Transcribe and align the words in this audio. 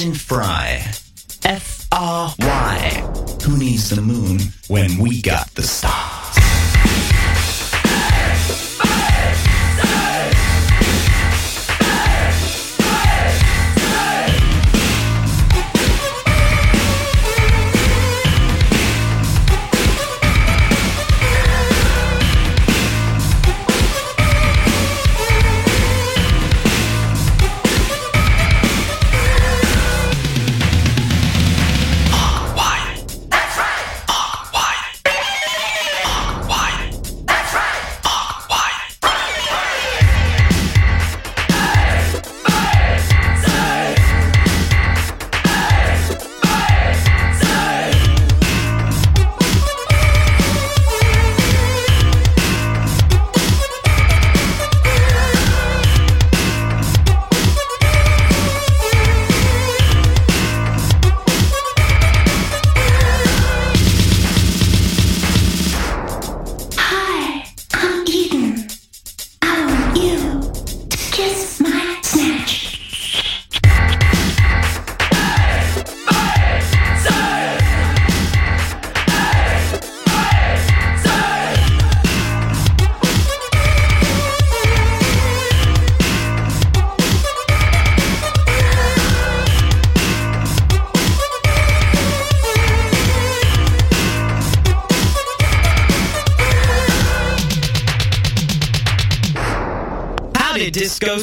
In 0.00 0.14
front. 0.14 0.51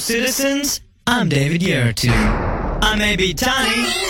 Citizens, 0.10 0.82
I'm 1.06 1.30
David 1.30 1.62
Yertu. 1.62 2.10
I 2.10 2.96
may 2.98 3.16
be 3.16 3.32
tiny, 3.32 4.09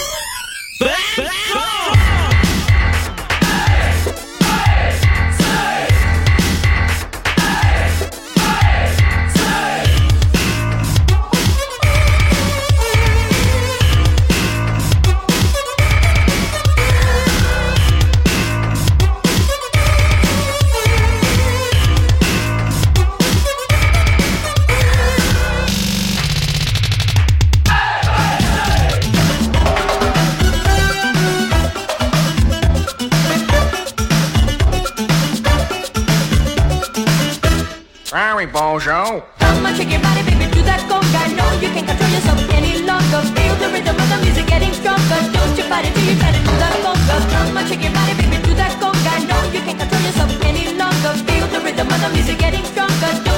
Show. 38.49 39.23
Come 39.39 39.65
on, 39.65 39.75
shake 39.75 39.91
your 39.91 40.01
body, 40.01 40.23
baby, 40.23 40.49
do 40.51 40.61
that 40.63 40.81
conga. 40.89 41.21
No, 41.37 41.45
you 41.61 41.69
can't 41.69 41.85
control 41.85 42.09
yourself 42.09 42.39
any 42.49 42.81
longer. 42.81 43.21
Feel 43.37 43.55
the 43.61 43.69
rhythm 43.69 43.95
of 43.95 44.09
the 44.09 44.17
music 44.25 44.47
getting 44.47 44.73
stronger. 44.73 45.19
Don't 45.31 45.55
you 45.55 45.63
fight 45.69 45.85
it 45.85 45.93
till 45.93 46.03
you 46.03 46.17
try 46.17 46.31
to 46.31 46.39
do 46.39 46.53
that 46.57 46.73
conga. 46.81 47.15
Come 47.29 47.57
on, 47.57 47.67
shake 47.67 47.83
your 47.83 47.93
body, 47.93 48.13
baby, 48.17 48.41
do 48.41 48.53
that 48.55 48.73
conga. 48.81 49.13
No, 49.29 49.37
you 49.53 49.61
can't 49.61 49.77
control 49.77 50.01
yourself 50.01 50.31
any 50.43 50.73
longer. 50.73 51.13
Feel 51.29 51.47
the 51.47 51.61
rhythm 51.61 51.87
of 51.93 52.01
the 52.01 52.09
music 52.09 52.39
getting 52.39 52.65
stronger. 52.65 53.28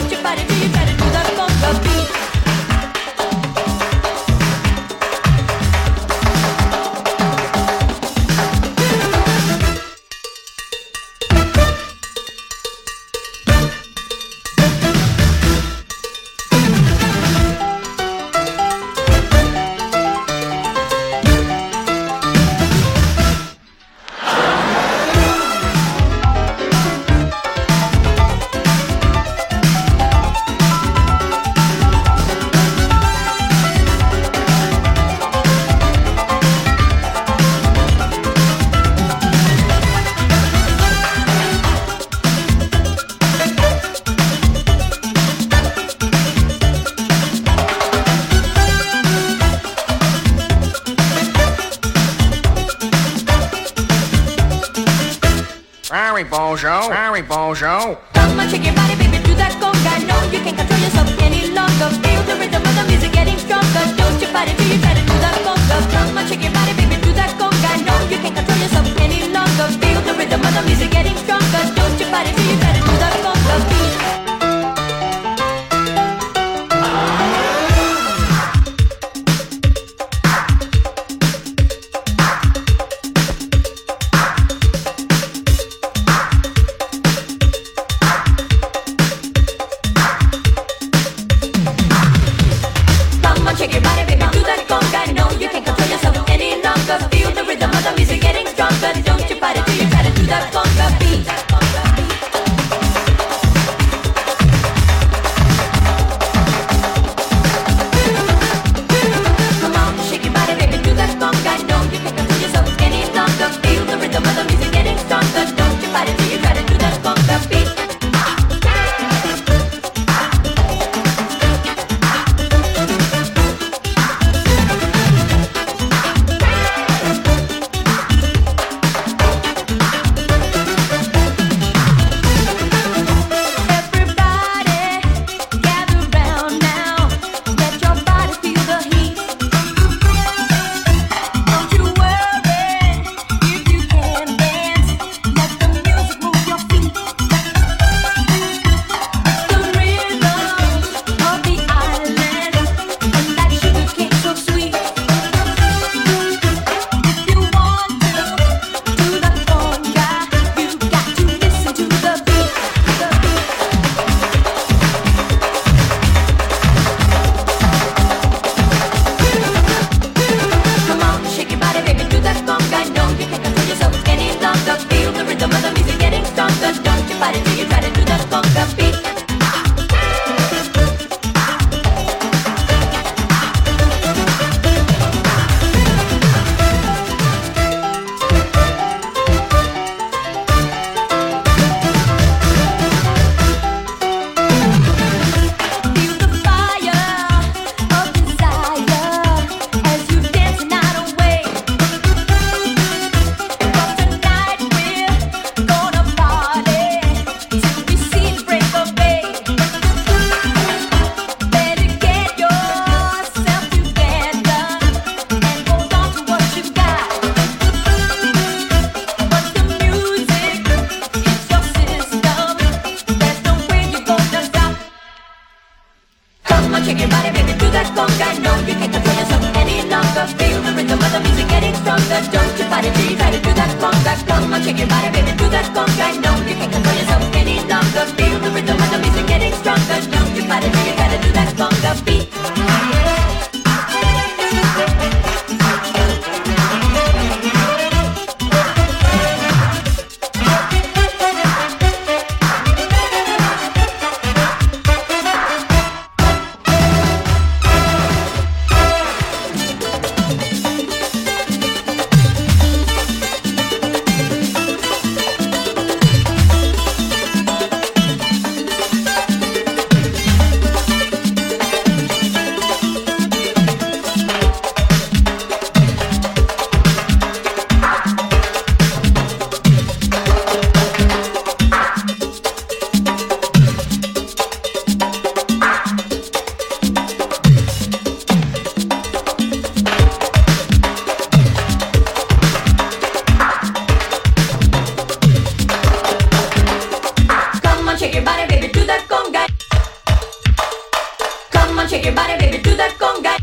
shake 301.91 302.05
your 302.05 302.15
body, 302.15 302.37
baby, 302.37 302.57
do 302.63 302.73
that 302.77 302.93
conga. 302.97 303.35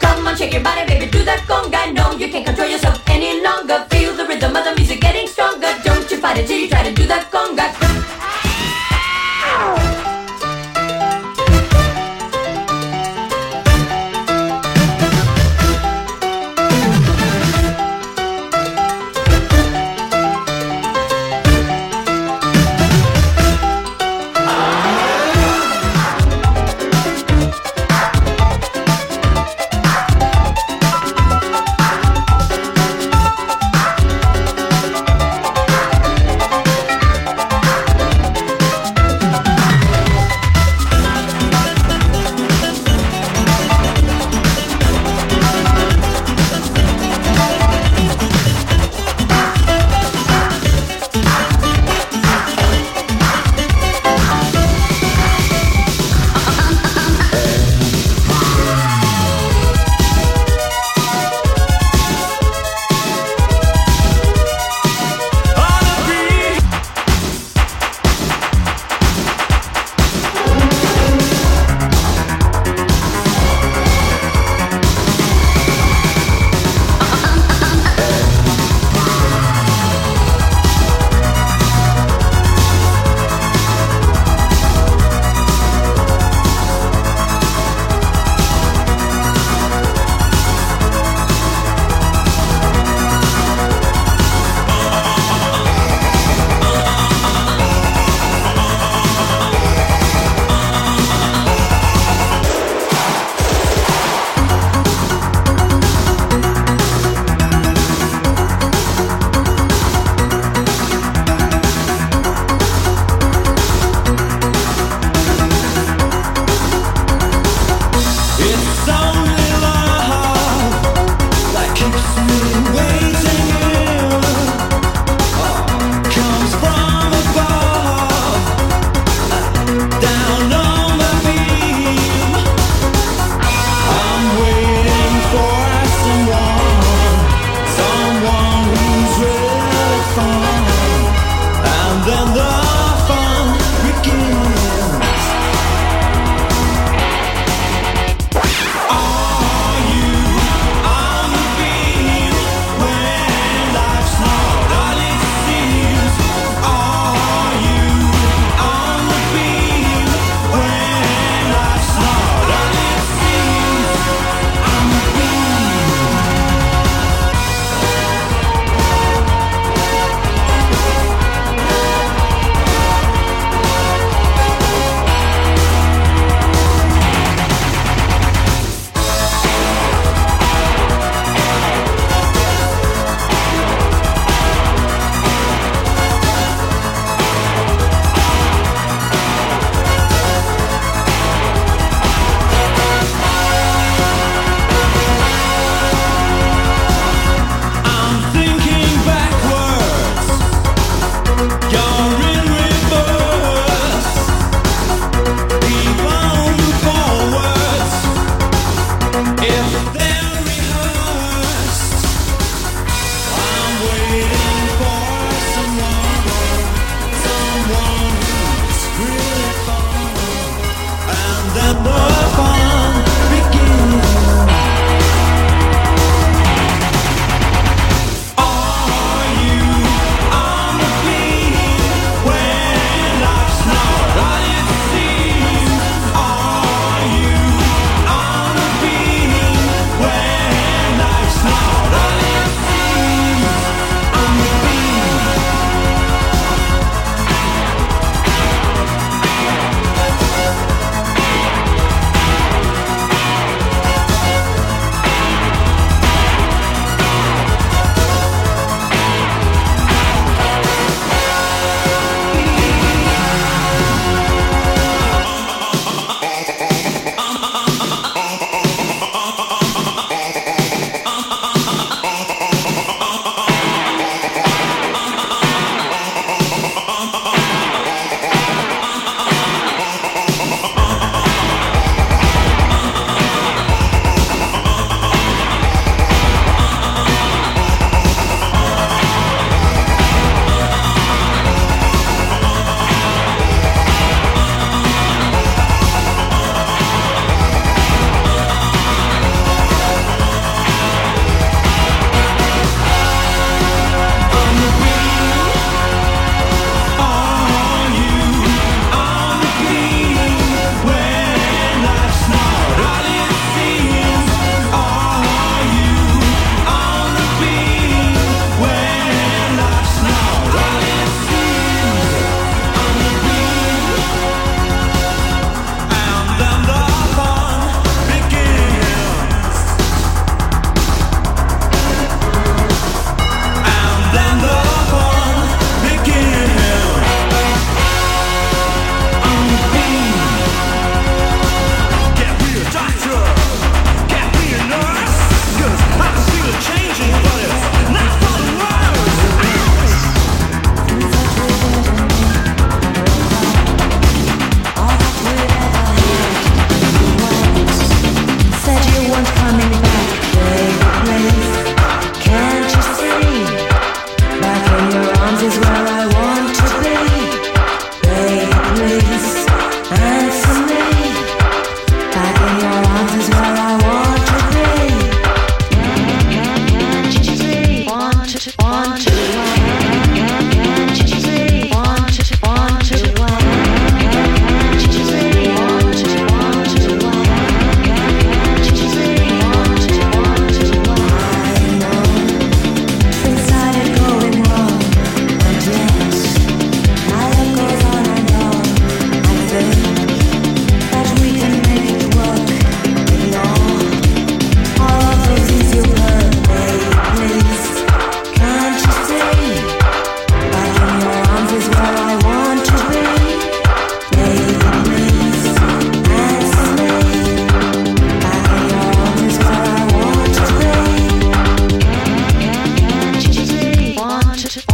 Come 0.00 0.26
on, 0.26 0.36
shake 0.36 0.52
your 0.52 0.64
body, 0.64 0.84
baby, 0.84 1.06
do 1.08 1.22
that 1.22 1.46
conga. 1.46 1.94
No, 1.94 2.10
you 2.18 2.28
can't 2.28 2.44
control 2.44 2.68
yourself 2.68 3.00
any 3.08 3.40
longer. 3.40 3.86
Feel 3.90 4.16
the 4.16 4.26
rhythm 4.26 4.56
of 4.56 4.64
the 4.64 4.74
music 4.74 5.00
getting 5.00 5.28
stronger. 5.28 5.72
Don't 5.84 6.10
you 6.10 6.16
fight 6.16 6.38
it 6.38 6.48
till 6.48 6.58
you 6.58 6.68
try 6.68 6.82
to 6.82 6.92
do 6.92 7.06
that 7.06 7.30
conga. 7.30 7.79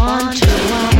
want 0.07 0.37
to. 0.39 0.96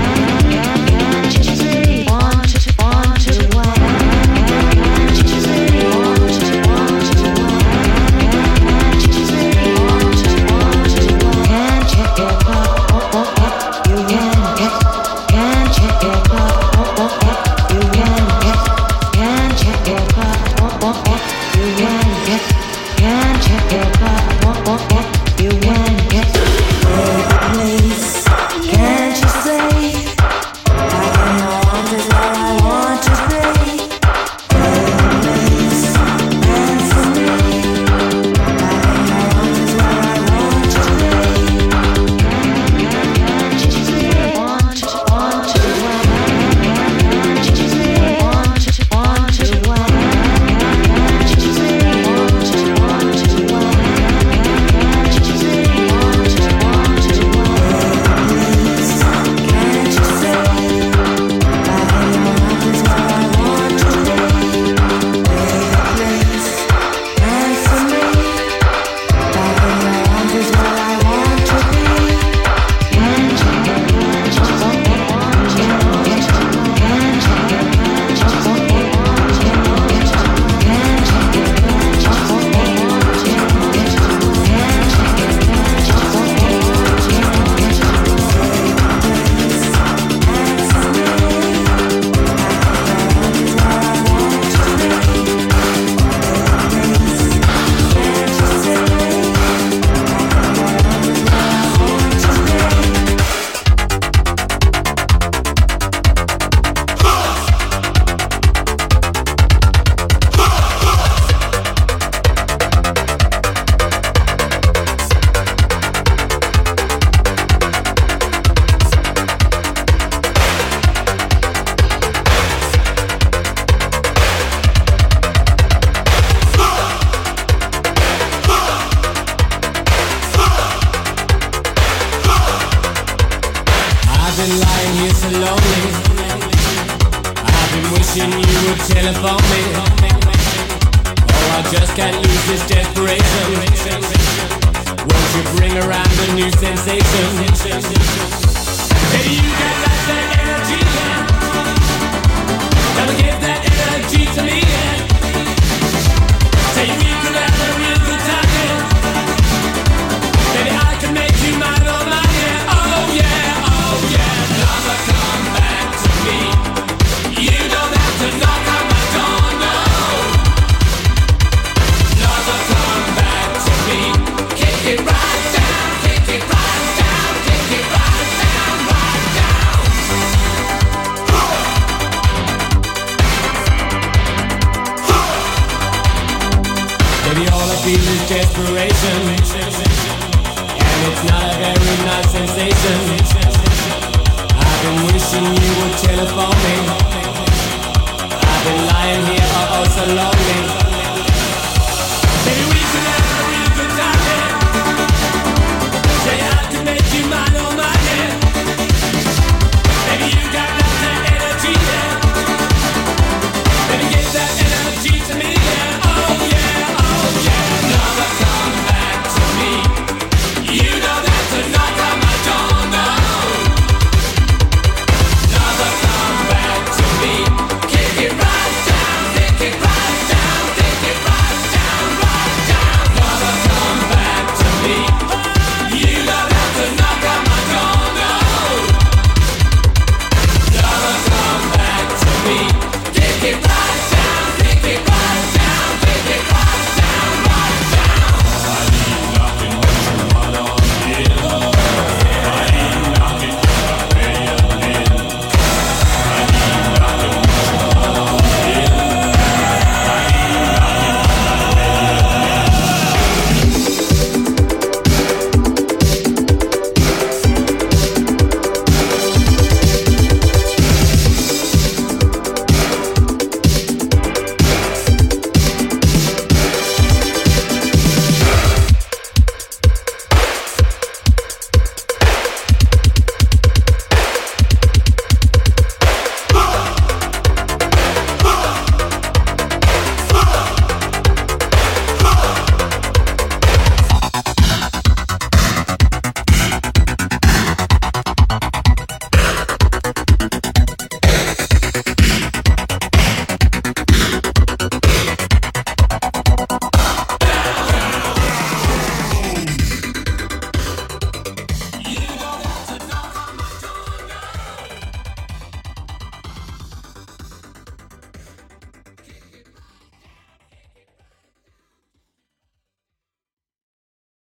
Can't 142.65 142.69
lose 142.69 142.86